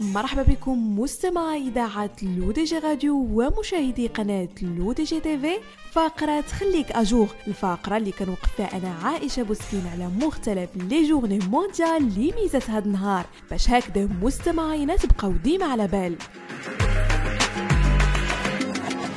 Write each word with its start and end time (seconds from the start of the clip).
مرحبا 0.00 0.42
بكم 0.42 0.98
مستمعي 0.98 1.68
إذاعة 1.68 2.10
L'ODJ 2.22 2.78
Radio 2.78 3.28
ومشاهدي 3.32 4.06
قناة 4.06 4.48
L'ODJ 4.62 5.20
TV. 5.20 5.52
فقرة 5.92 6.40
خليك 6.40 6.92
à 6.92 7.00
jour 7.00 7.32
الفقرة 7.46 7.96
اللي 7.96 8.12
كنوقف 8.12 8.52
فيها 8.56 8.76
أنا 8.76 8.94
عائشة 9.02 9.42
بوسكين 9.42 9.86
على 9.92 10.08
مختلف 10.08 10.70
les 10.76 11.08
journées 11.08 11.38
mondiales 11.38 11.96
اللي 11.96 12.32
ميزات 12.32 12.70
هاد 12.70 12.86
النهار. 12.86 13.26
باش 13.50 13.70
هكذا 13.70 14.08
مستمعينا 14.22 14.96
تبقاو 14.96 15.32
ديما 15.32 15.64
على 15.64 15.86
بال. 15.86 16.16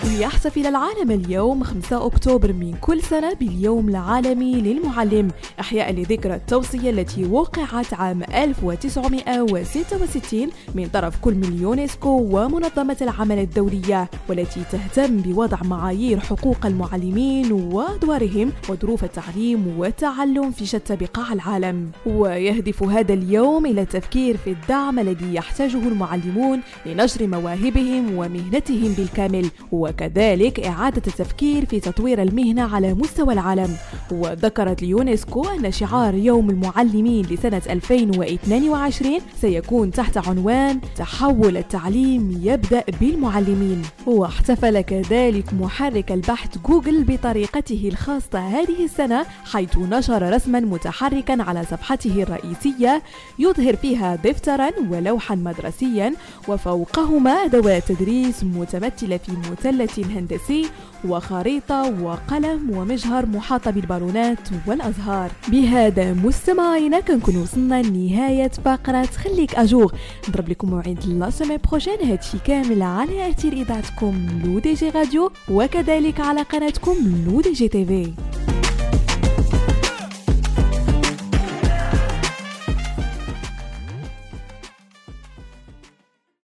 يحتفل 0.03 0.65
العالم 0.65 1.11
اليوم 1.11 1.63
5 1.63 2.05
أكتوبر 2.05 2.53
من 2.53 2.73
كل 2.81 3.01
سنة 3.01 3.33
باليوم 3.33 3.89
العالمي 3.89 4.61
للمعلم. 4.61 5.31
إحياء 5.59 5.93
لذكرى 5.93 6.35
التوصية 6.35 6.89
التي 6.89 7.25
وقعت 7.25 7.93
عام 7.93 8.23
1966 8.23 10.49
من 10.75 10.87
طرف 10.87 11.17
كل 11.21 11.35
من 11.35 11.43
اليونسكو 11.43 12.09
ومنظمة 12.09 12.97
العمل 13.01 13.39
الدولية 13.39 14.09
والتي 14.29 14.61
تهتم 14.71 15.17
بوضع 15.17 15.57
معايير 15.63 16.19
حقوق 16.19 16.65
المعلمين 16.65 17.51
وأدوارهم 17.51 18.51
وظروف 18.69 19.03
التعليم 19.03 19.75
والتعلم 19.77 20.51
في 20.51 20.65
شتى 20.65 20.95
بقاع 20.95 21.33
العالم. 21.33 21.91
ويهدف 22.05 22.83
هذا 22.83 23.13
اليوم 23.13 23.65
إلى 23.65 23.81
التفكير 23.81 24.37
في 24.37 24.49
الدعم 24.49 24.99
الذي 24.99 25.35
يحتاجه 25.35 25.87
المعلمون 25.87 26.59
لنشر 26.85 27.27
مواهبهم 27.27 28.15
ومهنتهم 28.15 28.93
بالكامل. 28.97 29.49
وكذلك 29.89 30.59
إعادة 30.59 31.01
التفكير 31.07 31.65
في 31.65 31.79
تطوير 31.79 32.21
المهنة 32.21 32.75
على 32.75 32.93
مستوى 32.93 33.33
العالم. 33.33 33.77
وذكرت 34.11 34.83
اليونسكو 34.83 35.45
أن 35.49 35.71
شعار 35.71 36.13
يوم 36.15 36.49
المعلمين 36.49 37.25
لسنة 37.25 37.61
2022 37.69 39.19
سيكون 39.41 39.91
تحت 39.91 40.17
عنوان 40.27 40.79
تحول 40.95 41.57
التعليم 41.57 42.41
يبدأ 42.43 42.83
بالمعلمين. 43.01 43.81
واحتفل 44.07 44.81
كذلك 44.81 45.53
محرك 45.53 46.11
البحث 46.11 46.57
جوجل 46.57 47.03
بطريقته 47.03 47.89
الخاصة 47.91 48.39
هذه 48.39 48.83
السنة 48.85 49.25
حيث 49.51 49.77
نشر 49.77 50.33
رسما 50.33 50.59
متحركا 50.59 51.43
على 51.43 51.63
صفحته 51.63 52.23
الرئيسية 52.23 53.01
يظهر 53.39 53.75
فيها 53.75 54.15
دفترا 54.15 54.69
ولوحا 54.91 55.35
مدرسيا 55.35 56.13
وفوقهما 56.47 57.31
أدوات 57.31 57.91
تدريس 57.91 58.43
متمثلة 58.43 59.17
في 59.17 59.31
مثلث 59.31 59.78
هندسي 59.97 60.69
وخريطة 61.07 62.01
وقلم 62.03 62.69
ومجهر 62.69 63.25
محاطة 63.25 63.71
بالبالونات 63.71 64.39
والأزهار. 64.67 65.31
بهذا 65.47 66.13
مستمعينا 66.13 66.99
كنكون 66.99 67.37
وصلنا 67.37 67.81
لنهاية 67.81 68.51
فقرة 68.65 69.05
خليك 69.05 69.55
أجوغ. 69.55 69.91
نضرب 70.29 70.49
لكم 70.49 70.69
موعد 70.69 71.05
لا 71.05 71.29
سومي 71.29 71.57
بروجين 71.57 71.97
هادشي 72.03 72.37
كامل 72.45 72.81
على 72.81 73.29
أثير 73.29 73.53
إذاعتكم 73.53 74.27
لو 74.45 74.59
دي 74.59 74.73
جي 74.73 74.89
راديو 74.89 75.31
وكذلك 75.51 76.19
على 76.19 76.41
قناتكم 76.41 76.95
لو 77.27 77.41
دي 77.41 77.53
جي 77.53 77.67
تي 77.67 77.85
في. 77.85 78.13